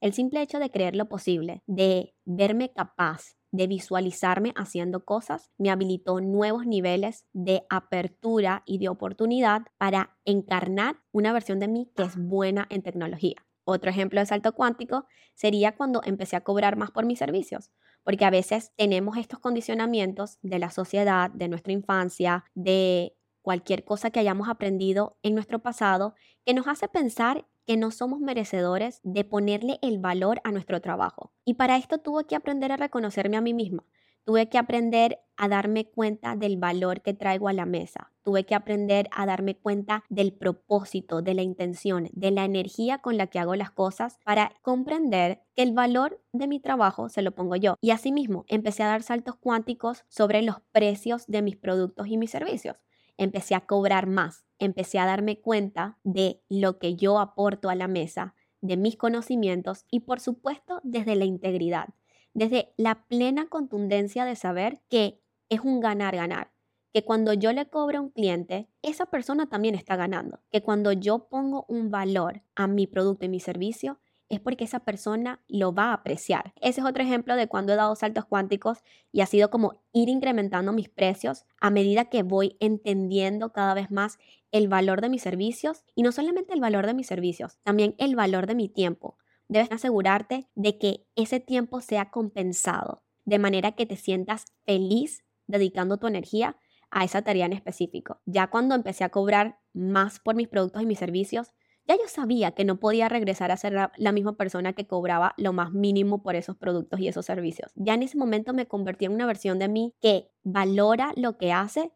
El 0.02 0.14
simple 0.14 0.42
hecho 0.42 0.60
de 0.60 0.72
creer 0.72 0.96
lo 0.96 1.10
posible, 1.10 1.62
de 1.68 2.16
verme 2.24 2.72
capaz, 2.72 3.36
de 3.52 3.68
visualizarme 3.68 4.54
haciendo 4.56 5.06
cosas, 5.06 5.50
me 5.58 5.70
habilitó 5.70 6.22
nuevos 6.22 6.66
niveles 6.66 7.26
de 7.34 7.66
apertura 7.70 8.64
y 8.66 8.78
de 8.78 8.90
oportunidad 8.90 9.64
para 9.78 10.18
encarnar 10.26 10.98
una 11.12 11.34
versión 11.34 11.60
de 11.60 11.68
mí 11.68 11.92
que 11.96 12.04
es 12.04 12.16
buena 12.16 12.68
en 12.70 12.82
tecnología. 12.82 13.46
Otro 13.64 13.92
ejemplo 13.92 14.20
de 14.20 14.26
salto 14.26 14.54
cuántico 14.54 15.06
sería 15.36 15.76
cuando 15.76 16.02
empecé 16.04 16.36
a 16.36 16.42
cobrar 16.42 16.76
más 16.76 16.92
por 16.92 17.06
mis 17.06 17.20
servicios, 17.20 17.72
porque 18.04 18.26
a 18.26 18.32
veces 18.32 18.72
tenemos 18.76 19.18
estos 19.18 19.40
condicionamientos 19.40 20.40
de 20.42 20.60
la 20.60 20.72
sociedad, 20.72 21.30
de 21.30 21.48
nuestra 21.48 21.74
infancia, 21.74 22.46
de 22.56 23.16
cualquier 23.42 23.84
cosa 23.84 24.10
que 24.10 24.20
hayamos 24.20 24.50
aprendido 24.50 25.18
en 25.24 25.36
nuestro 25.36 25.60
pasado, 25.60 26.16
que 26.46 26.54
nos 26.54 26.68
hace 26.68 26.88
pensar 26.88 27.48
que 27.70 27.78
no 27.78 27.92
somos 27.92 28.20
merecedores 28.20 29.00
de 29.04 29.24
ponerle 29.24 29.78
el 29.84 30.00
valor 30.00 30.42
a 30.44 30.52
nuestro 30.52 30.82
trabajo. 30.82 31.34
Y 31.46 31.54
para 31.54 31.78
esto 31.78 32.00
tuve 32.00 32.26
que 32.26 32.36
aprender 32.36 32.72
a 32.72 32.78
reconocerme 32.78 33.38
a 33.38 33.42
mí 33.42 33.54
misma. 33.54 33.86
Tuve 34.24 34.50
que 34.50 34.58
aprender 34.58 35.20
a 35.38 35.48
darme 35.48 35.86
cuenta 35.86 36.36
del 36.36 36.58
valor 36.58 37.04
que 37.04 37.14
traigo 37.14 37.48
a 37.48 37.54
la 37.54 37.68
mesa. 37.68 38.12
Tuve 38.24 38.44
que 38.44 38.56
aprender 38.56 39.08
a 39.12 39.28
darme 39.28 39.56
cuenta 39.56 40.04
del 40.10 40.34
propósito, 40.34 41.22
de 41.22 41.36
la 41.36 41.44
intención, 41.44 42.10
de 42.12 42.32
la 42.32 42.44
energía 42.44 42.98
con 43.04 43.18
la 43.18 43.28
que 43.28 43.38
hago 43.38 43.54
las 43.54 43.70
cosas 43.70 44.18
para 44.26 44.52
comprender 44.64 45.44
que 45.56 45.62
el 45.62 45.74
valor 45.74 46.24
de 46.34 46.48
mi 46.48 46.60
trabajo 46.60 47.08
se 47.08 47.22
lo 47.22 47.36
pongo 47.36 47.56
yo. 47.56 47.76
Y 47.82 47.92
asimismo, 47.92 48.46
empecé 48.48 48.82
a 48.82 48.88
dar 48.88 49.04
saltos 49.04 49.36
cuánticos 49.36 50.06
sobre 50.10 50.42
los 50.42 50.60
precios 50.72 51.28
de 51.28 51.44
mis 51.44 51.56
productos 51.56 52.08
y 52.08 52.18
mis 52.18 52.32
servicios 52.32 52.78
empecé 53.20 53.54
a 53.54 53.68
cobrar 53.68 54.08
más, 54.08 54.46
empecé 54.58 54.98
a 54.98 55.06
darme 55.06 55.40
cuenta 55.40 56.00
de 56.04 56.42
lo 56.50 56.80
que 56.80 56.96
yo 56.96 57.20
aporto 57.20 57.70
a 57.70 57.76
la 57.76 57.88
mesa, 57.88 58.34
de 58.62 58.78
mis 58.78 58.96
conocimientos 58.96 59.86
y 59.92 60.02
por 60.02 60.20
supuesto 60.20 60.80
desde 60.84 61.16
la 61.16 61.26
integridad, 61.26 61.90
desde 62.34 62.74
la 62.78 63.06
plena 63.08 63.48
contundencia 63.48 64.26
de 64.26 64.36
saber 64.36 64.82
que 64.90 65.22
es 65.50 65.60
un 65.60 65.82
ganar-ganar, 65.82 66.52
que 66.94 67.04
cuando 67.04 67.34
yo 67.34 67.52
le 67.52 67.68
cobro 67.68 68.00
a 68.00 68.02
un 68.02 68.10
cliente, 68.10 68.70
esa 68.82 69.06
persona 69.06 69.48
también 69.48 69.76
está 69.76 69.98
ganando, 69.98 70.40
que 70.50 70.62
cuando 70.62 70.94
yo 70.94 71.28
pongo 71.28 71.66
un 71.68 71.92
valor 71.92 72.42
a 72.56 72.68
mi 72.68 72.88
producto 72.88 73.26
y 73.26 73.30
mi 73.30 73.42
servicio, 73.42 74.00
es 74.30 74.40
porque 74.40 74.64
esa 74.64 74.80
persona 74.80 75.44
lo 75.48 75.74
va 75.74 75.86
a 75.86 75.94
apreciar. 75.94 76.54
Ese 76.62 76.82
es 76.82 76.88
otro 76.88 77.04
ejemplo 77.04 77.36
de 77.36 77.48
cuando 77.48 77.74
he 77.74 77.76
dado 77.76 77.96
saltos 77.96 78.26
cuánticos 78.26 78.80
y 79.12 79.22
ha 79.22 79.26
sido 79.26 79.50
como 79.50 79.82
ir 79.92 80.08
incrementando 80.08 80.72
mis 80.72 80.88
precios 80.88 81.46
a 81.60 81.72
medida 81.72 82.06
que 82.06 82.24
voy 82.24 82.56
entendiendo 82.60 83.52
cada 83.52 83.74
vez 83.74 83.92
más 83.92 84.20
el 84.52 84.68
valor 84.68 85.02
de 85.02 85.10
mis 85.10 85.24
servicios 85.24 85.84
y 85.96 86.04
no 86.04 86.12
solamente 86.12 86.54
el 86.54 86.62
valor 86.62 86.86
de 86.86 86.94
mis 86.94 87.08
servicios, 87.08 87.58
también 87.64 87.96
el 87.98 88.16
valor 88.16 88.48
de 88.48 88.56
mi 88.56 88.70
tiempo. 88.70 89.18
Debes 89.48 89.72
asegurarte 89.72 90.48
de 90.54 90.78
que 90.78 91.08
ese 91.16 91.40
tiempo 91.40 91.82
sea 91.82 92.12
compensado, 92.12 93.04
de 93.26 93.40
manera 93.40 93.72
que 93.72 93.88
te 93.88 93.96
sientas 93.96 94.46
feliz 94.66 95.24
dedicando 95.48 95.98
tu 95.98 96.06
energía 96.06 96.58
a 96.92 97.04
esa 97.04 97.24
tarea 97.24 97.46
en 97.46 97.54
específico. 97.54 98.22
Ya 98.26 98.48
cuando 98.48 98.76
empecé 98.76 99.04
a 99.04 99.10
cobrar 99.10 99.60
más 99.74 100.20
por 100.20 100.36
mis 100.36 100.48
productos 100.48 100.82
y 100.82 100.86
mis 100.86 101.00
servicios, 101.00 101.52
ya 101.90 101.96
yo 101.96 102.08
sabía 102.08 102.52
que 102.52 102.66
no 102.66 102.80
podía 102.80 103.10
regresar 103.10 103.52
a 103.52 103.58
ser 103.58 103.74
la, 103.74 104.12
misma 104.12 104.38
persona 104.38 104.74
que 104.74 104.86
cobraba 104.86 105.34
lo 105.38 105.54
más 105.54 105.72
mínimo 105.72 106.22
por 106.22 106.36
esos 106.36 106.56
productos 106.56 107.00
y 107.00 107.08
esos 107.08 107.26
servicios. 107.26 107.72
Ya 107.74 107.96
en 107.96 108.04
ese 108.04 108.16
momento 108.16 108.54
me 108.54 108.68
convertí 108.68 109.06
en 109.06 109.14
una 109.14 109.26
versión 109.26 109.58
de 109.58 109.70
mí 109.70 109.96
que 110.00 110.30
valora 110.44 111.14
lo 111.16 111.40
que 111.40 111.52
hace 111.52 111.92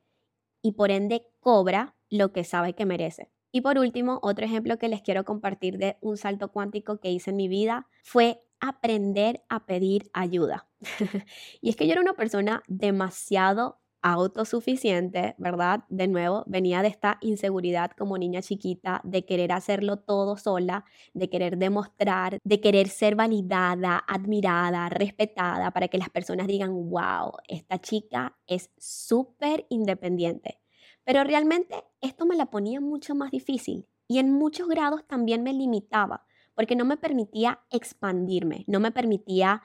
y 0.64 0.72
por 0.72 0.90
ende 0.90 1.28
cobra 1.40 1.96
lo 2.10 2.34
que 2.34 2.44
sabe 2.44 2.74
que 2.74 2.88
merece. 2.88 3.30
Y 3.52 3.62
por 3.62 3.78
último, 3.78 4.18
otro 4.24 4.46
ejemplo 4.46 4.80
que 4.80 4.88
les 4.88 5.04
quiero 5.04 5.26
compartir 5.26 5.78
de 5.78 5.98
un 6.02 6.18
salto 6.18 6.52
cuántico 6.52 7.00
que 7.00 7.12
hice 7.12 7.30
en 7.30 7.36
mi 7.36 7.48
vida 7.48 7.88
fue 8.02 8.42
aprender 8.60 9.44
a 9.48 9.68
pedir 9.68 10.10
ayuda. 10.12 10.68
y 11.62 11.70
es 11.70 11.76
que 11.76 11.86
yo 11.86 11.92
era 11.92 12.02
una 12.02 12.16
persona 12.16 12.64
demasiado 12.68 13.83
autosuficiente, 14.03 15.33
¿verdad? 15.38 15.86
De 15.89 16.07
nuevo, 16.07 16.43
venía 16.45 16.81
de 16.81 16.89
esta 16.89 17.17
inseguridad 17.22 17.91
como 17.98 18.17
niña 18.17 18.41
chiquita, 18.41 19.01
de 19.03 19.25
querer 19.25 19.51
hacerlo 19.51 19.98
todo 19.98 20.38
sola, 20.38 20.86
de 21.13 21.29
querer 21.29 21.57
demostrar, 21.57 22.38
de 22.43 22.62
querer 22.62 22.89
ser 22.89 23.15
validada, 23.15 24.03
admirada, 24.07 24.89
respetada, 24.89 25.72
para 25.72 25.88
que 25.88 25.98
las 25.98 26.10
personas 26.10 26.48
digan, 26.48 26.89
wow, 26.89 27.31
esta 27.48 27.79
chica 27.79 28.38
es 28.45 28.69
súper 28.77 29.65
independiente. 29.69 30.60
Pero 31.05 31.24
realmente 31.24 31.83
esto 32.01 32.25
me 32.25 32.36
la 32.36 32.48
ponía 32.48 32.79
mucho 32.81 33.15
más 33.15 33.31
difícil 33.31 33.88
y 34.07 34.19
en 34.19 34.31
muchos 34.31 34.67
grados 34.67 35.05
también 35.07 35.43
me 35.43 35.53
limitaba, 35.53 36.25
porque 36.55 36.75
no 36.75 36.86
me 36.86 36.98
permitía 36.98 37.62
expandirme, 37.72 38.63
no 38.67 38.79
me 38.79 38.91
permitía 38.91 39.62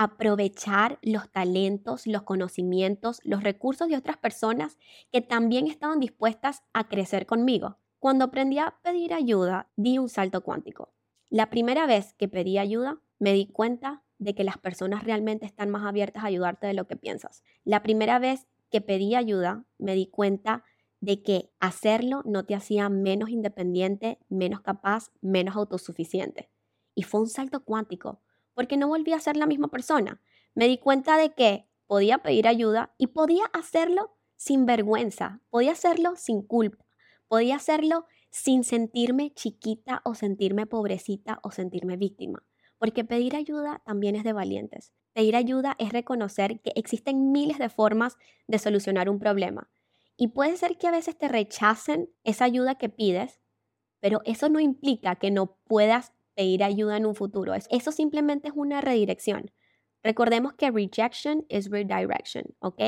aprovechar 0.00 0.98
los 1.02 1.30
talentos, 1.30 2.06
los 2.06 2.22
conocimientos, 2.22 3.20
los 3.22 3.42
recursos 3.42 3.86
de 3.86 3.98
otras 3.98 4.16
personas 4.16 4.78
que 5.12 5.20
también 5.20 5.66
estaban 5.66 6.00
dispuestas 6.00 6.62
a 6.72 6.88
crecer 6.88 7.26
conmigo. 7.26 7.76
Cuando 7.98 8.24
aprendí 8.24 8.58
a 8.58 8.78
pedir 8.82 9.12
ayuda, 9.12 9.68
di 9.76 9.98
un 9.98 10.08
salto 10.08 10.40
cuántico. 10.40 10.94
La 11.28 11.50
primera 11.50 11.84
vez 11.84 12.14
que 12.14 12.28
pedí 12.28 12.56
ayuda, 12.56 13.02
me 13.18 13.34
di 13.34 13.44
cuenta 13.44 14.02
de 14.16 14.34
que 14.34 14.42
las 14.42 14.56
personas 14.56 15.04
realmente 15.04 15.44
están 15.44 15.68
más 15.68 15.84
abiertas 15.84 16.24
a 16.24 16.28
ayudarte 16.28 16.66
de 16.66 16.72
lo 16.72 16.86
que 16.86 16.96
piensas. 16.96 17.42
La 17.64 17.82
primera 17.82 18.18
vez 18.18 18.46
que 18.70 18.80
pedí 18.80 19.14
ayuda, 19.14 19.66
me 19.76 19.94
di 19.94 20.06
cuenta 20.06 20.64
de 21.00 21.22
que 21.22 21.52
hacerlo 21.60 22.22
no 22.24 22.46
te 22.46 22.54
hacía 22.54 22.88
menos 22.88 23.28
independiente, 23.28 24.18
menos 24.30 24.62
capaz, 24.62 25.12
menos 25.20 25.56
autosuficiente. 25.56 26.48
Y 26.94 27.02
fue 27.02 27.20
un 27.20 27.28
salto 27.28 27.64
cuántico, 27.64 28.22
porque 28.54 28.76
no 28.76 28.88
volví 28.88 29.12
a 29.12 29.20
ser 29.20 29.36
la 29.36 29.46
misma 29.46 29.68
persona. 29.68 30.20
Me 30.54 30.68
di 30.68 30.78
cuenta 30.78 31.16
de 31.16 31.32
que 31.34 31.68
podía 31.86 32.18
pedir 32.18 32.46
ayuda 32.46 32.94
y 32.98 33.08
podía 33.08 33.46
hacerlo 33.52 34.16
sin 34.36 34.66
vergüenza, 34.66 35.40
podía 35.50 35.72
hacerlo 35.72 36.14
sin 36.16 36.42
culpa, 36.42 36.84
podía 37.28 37.56
hacerlo 37.56 38.06
sin 38.30 38.64
sentirme 38.64 39.32
chiquita 39.34 40.00
o 40.04 40.14
sentirme 40.14 40.66
pobrecita 40.66 41.40
o 41.42 41.50
sentirme 41.50 41.96
víctima. 41.96 42.44
Porque 42.78 43.04
pedir 43.04 43.36
ayuda 43.36 43.82
también 43.84 44.16
es 44.16 44.24
de 44.24 44.32
valientes. 44.32 44.92
Pedir 45.12 45.36
ayuda 45.36 45.76
es 45.78 45.92
reconocer 45.92 46.60
que 46.60 46.72
existen 46.76 47.32
miles 47.32 47.58
de 47.58 47.68
formas 47.68 48.16
de 48.46 48.58
solucionar 48.58 49.10
un 49.10 49.18
problema. 49.18 49.70
Y 50.16 50.28
puede 50.28 50.56
ser 50.56 50.78
que 50.78 50.86
a 50.86 50.92
veces 50.92 51.18
te 51.18 51.28
rechacen 51.28 52.10
esa 52.24 52.44
ayuda 52.44 52.76
que 52.76 52.88
pides, 52.88 53.40
pero 54.00 54.20
eso 54.24 54.48
no 54.48 54.60
implica 54.60 55.16
que 55.16 55.30
no 55.30 55.58
puedas 55.64 56.12
pedir 56.34 56.64
ayuda 56.64 56.96
en 56.96 57.06
un 57.06 57.14
futuro. 57.14 57.54
Eso 57.54 57.92
simplemente 57.92 58.48
es 58.48 58.54
una 58.56 58.80
redirección. 58.80 59.50
Recordemos 60.02 60.54
que 60.54 60.70
rejection 60.70 61.44
is 61.48 61.70
redirection, 61.70 62.44
¿ok? 62.60 62.80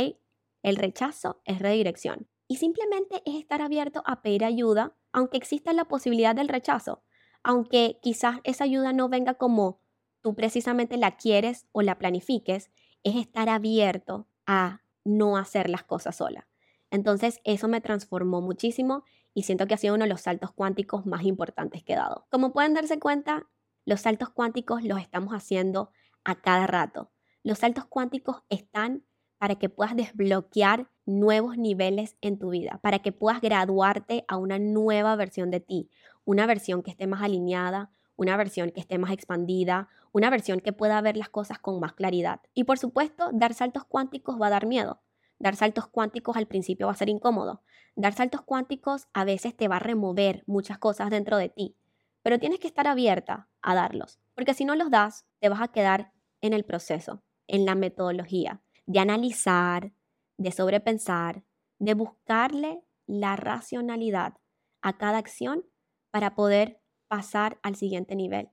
El 0.62 0.76
rechazo 0.76 1.42
es 1.44 1.58
redirección. 1.58 2.28
Y 2.48 2.56
simplemente 2.56 3.22
es 3.24 3.36
estar 3.36 3.62
abierto 3.62 4.02
a 4.06 4.22
pedir 4.22 4.44
ayuda, 4.44 4.94
aunque 5.12 5.36
exista 5.36 5.72
la 5.72 5.86
posibilidad 5.86 6.34
del 6.34 6.48
rechazo, 6.48 7.02
aunque 7.42 7.98
quizás 8.02 8.40
esa 8.44 8.64
ayuda 8.64 8.92
no 8.92 9.08
venga 9.08 9.34
como 9.34 9.80
tú 10.20 10.34
precisamente 10.34 10.96
la 10.96 11.16
quieres 11.16 11.66
o 11.72 11.82
la 11.82 11.98
planifiques, 11.98 12.70
es 13.02 13.16
estar 13.16 13.48
abierto 13.48 14.28
a 14.46 14.82
no 15.04 15.36
hacer 15.36 15.68
las 15.68 15.82
cosas 15.82 16.16
sola. 16.16 16.48
Entonces 16.92 17.40
eso 17.44 17.68
me 17.68 17.80
transformó 17.80 18.42
muchísimo 18.42 19.04
y 19.32 19.44
siento 19.44 19.66
que 19.66 19.72
ha 19.72 19.78
sido 19.78 19.94
uno 19.94 20.04
de 20.04 20.10
los 20.10 20.20
saltos 20.20 20.52
cuánticos 20.52 21.06
más 21.06 21.24
importantes 21.24 21.82
que 21.82 21.94
he 21.94 21.96
dado. 21.96 22.26
Como 22.30 22.52
pueden 22.52 22.74
darse 22.74 22.98
cuenta, 22.98 23.48
los 23.86 24.02
saltos 24.02 24.28
cuánticos 24.28 24.84
los 24.84 25.00
estamos 25.00 25.32
haciendo 25.32 25.90
a 26.22 26.42
cada 26.42 26.66
rato. 26.66 27.10
Los 27.42 27.60
saltos 27.60 27.86
cuánticos 27.86 28.42
están 28.50 29.06
para 29.38 29.54
que 29.54 29.70
puedas 29.70 29.96
desbloquear 29.96 30.90
nuevos 31.06 31.56
niveles 31.56 32.18
en 32.20 32.38
tu 32.38 32.50
vida, 32.50 32.78
para 32.82 32.98
que 32.98 33.10
puedas 33.10 33.40
graduarte 33.40 34.26
a 34.28 34.36
una 34.36 34.58
nueva 34.58 35.16
versión 35.16 35.50
de 35.50 35.60
ti, 35.60 35.88
una 36.26 36.44
versión 36.44 36.82
que 36.82 36.90
esté 36.90 37.06
más 37.06 37.22
alineada, 37.22 37.90
una 38.16 38.36
versión 38.36 38.70
que 38.70 38.80
esté 38.80 38.98
más 38.98 39.12
expandida, 39.12 39.88
una 40.12 40.28
versión 40.28 40.60
que 40.60 40.74
pueda 40.74 41.00
ver 41.00 41.16
las 41.16 41.30
cosas 41.30 41.58
con 41.58 41.80
más 41.80 41.94
claridad. 41.94 42.42
Y 42.52 42.64
por 42.64 42.78
supuesto, 42.78 43.30
dar 43.32 43.54
saltos 43.54 43.84
cuánticos 43.86 44.38
va 44.38 44.48
a 44.48 44.50
dar 44.50 44.66
miedo. 44.66 45.00
Dar 45.42 45.56
saltos 45.56 45.88
cuánticos 45.88 46.36
al 46.36 46.46
principio 46.46 46.86
va 46.86 46.92
a 46.92 46.96
ser 46.96 47.08
incómodo. 47.08 47.64
Dar 47.96 48.12
saltos 48.12 48.42
cuánticos 48.42 49.08
a 49.12 49.24
veces 49.24 49.56
te 49.56 49.66
va 49.66 49.78
a 49.78 49.80
remover 49.80 50.44
muchas 50.46 50.78
cosas 50.78 51.10
dentro 51.10 51.36
de 51.36 51.48
ti, 51.48 51.76
pero 52.22 52.38
tienes 52.38 52.60
que 52.60 52.68
estar 52.68 52.86
abierta 52.86 53.48
a 53.60 53.74
darlos, 53.74 54.20
porque 54.36 54.54
si 54.54 54.64
no 54.64 54.76
los 54.76 54.88
das, 54.88 55.26
te 55.40 55.48
vas 55.48 55.60
a 55.60 55.72
quedar 55.72 56.12
en 56.42 56.52
el 56.52 56.64
proceso, 56.64 57.24
en 57.48 57.64
la 57.64 57.74
metodología 57.74 58.62
de 58.86 59.00
analizar, 59.00 59.92
de 60.38 60.52
sobrepensar, 60.52 61.42
de 61.80 61.94
buscarle 61.94 62.84
la 63.08 63.34
racionalidad 63.34 64.34
a 64.80 64.96
cada 64.96 65.18
acción 65.18 65.64
para 66.12 66.36
poder 66.36 66.80
pasar 67.08 67.58
al 67.64 67.74
siguiente 67.74 68.14
nivel. 68.14 68.50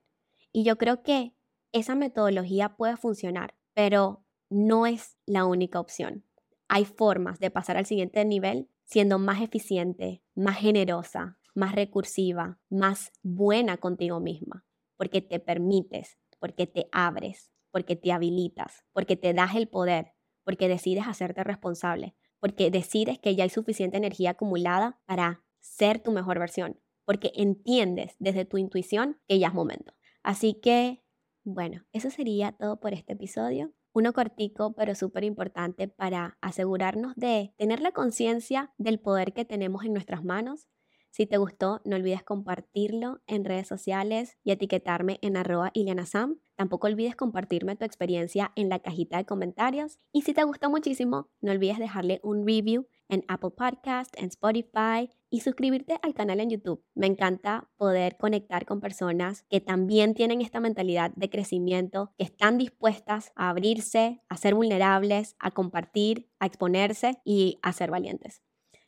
Y 0.50 0.64
yo 0.64 0.76
creo 0.76 1.04
que 1.04 1.36
esa 1.70 1.94
metodología 1.94 2.70
puede 2.76 2.96
funcionar, 2.96 3.54
pero 3.74 4.24
no 4.48 4.86
es 4.86 5.16
la 5.24 5.44
única 5.44 5.78
opción. 5.78 6.24
Hay 6.72 6.84
formas 6.84 7.40
de 7.40 7.50
pasar 7.50 7.76
al 7.76 7.84
siguiente 7.84 8.24
nivel 8.24 8.68
siendo 8.84 9.18
más 9.18 9.42
eficiente, 9.42 10.22
más 10.36 10.56
generosa, 10.56 11.36
más 11.52 11.74
recursiva, 11.74 12.60
más 12.68 13.10
buena 13.24 13.78
contigo 13.78 14.20
misma, 14.20 14.64
porque 14.96 15.20
te 15.20 15.40
permites, 15.40 16.16
porque 16.38 16.68
te 16.68 16.86
abres, 16.92 17.50
porque 17.72 17.96
te 17.96 18.12
habilitas, 18.12 18.84
porque 18.92 19.16
te 19.16 19.34
das 19.34 19.56
el 19.56 19.66
poder, 19.66 20.12
porque 20.44 20.68
decides 20.68 21.08
hacerte 21.08 21.42
responsable, 21.42 22.14
porque 22.38 22.70
decides 22.70 23.18
que 23.18 23.34
ya 23.34 23.42
hay 23.42 23.50
suficiente 23.50 23.96
energía 23.96 24.30
acumulada 24.30 25.00
para 25.06 25.42
ser 25.58 25.98
tu 25.98 26.12
mejor 26.12 26.38
versión, 26.38 26.78
porque 27.04 27.32
entiendes 27.34 28.14
desde 28.20 28.44
tu 28.44 28.58
intuición 28.58 29.20
que 29.26 29.40
ya 29.40 29.48
es 29.48 29.54
momento. 29.54 29.92
Así 30.22 30.54
que, 30.54 31.02
bueno, 31.42 31.84
eso 31.90 32.10
sería 32.10 32.52
todo 32.52 32.78
por 32.78 32.94
este 32.94 33.14
episodio. 33.14 33.72
Uno 33.92 34.12
cortico, 34.12 34.72
pero 34.74 34.94
súper 34.94 35.24
importante 35.24 35.88
para 35.88 36.38
asegurarnos 36.40 37.14
de 37.16 37.52
tener 37.56 37.80
la 37.80 37.92
conciencia 37.92 38.72
del 38.78 39.00
poder 39.00 39.32
que 39.32 39.44
tenemos 39.44 39.84
en 39.84 39.92
nuestras 39.92 40.24
manos 40.24 40.68
si 41.12 41.26
te 41.26 41.38
gustó, 41.38 41.80
no 41.84 41.96
olvides 41.96 42.22
compartirlo 42.22 43.20
en 43.26 43.44
redes 43.44 43.66
sociales 43.66 44.38
y 44.44 44.52
etiquetarme 44.52 45.18
en 45.22 45.36
arroba 45.36 45.72
Sam. 46.06 46.38
Tampoco 46.54 46.86
olvides 46.86 47.16
compartirme 47.16 47.74
tu 47.74 47.84
experiencia 47.84 48.52
en 48.54 48.68
la 48.68 48.78
cajita 48.78 49.16
de 49.16 49.24
comentarios. 49.24 49.98
Y 50.12 50.22
si 50.22 50.34
te 50.34 50.44
gustó 50.44 50.70
muchísimo, 50.70 51.28
no 51.40 51.50
olvides 51.50 51.80
dejarle 51.80 52.20
un 52.22 52.46
review 52.46 52.86
en 53.10 53.24
Apple 53.28 53.50
Podcast, 53.50 54.14
en 54.16 54.26
Spotify 54.26 55.10
y 55.28 55.40
suscribirte 55.40 55.98
al 56.02 56.14
canal 56.14 56.40
en 56.40 56.50
YouTube. 56.50 56.84
Me 56.94 57.06
encanta 57.06 57.68
poder 57.76 58.16
conectar 58.16 58.66
con 58.66 58.80
personas 58.80 59.44
que 59.50 59.60
también 59.60 60.14
tienen 60.14 60.40
esta 60.40 60.60
mentalidad 60.60 61.12
de 61.14 61.30
crecimiento, 61.30 62.12
que 62.16 62.24
están 62.24 62.58
dispuestas 62.58 63.32
a 63.36 63.50
abrirse, 63.50 64.22
a 64.28 64.36
ser 64.36 64.54
vulnerables, 64.54 65.36
a 65.38 65.50
compartir, 65.50 66.30
a 66.38 66.46
exponerse 66.46 67.20
y 67.24 67.58
a 67.62 67.72
ser 67.72 67.90
valientes. 67.90 68.42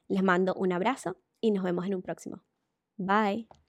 Les 0.09 0.23
mando 0.23 0.55
un 0.55 0.73
abrazo 0.73 1.17
y 1.41 1.51
nos 1.51 1.65
vemos 1.65 1.87
en 1.87 1.95
un 1.95 2.03
próximo. 2.03 2.43
Bye. 2.97 3.62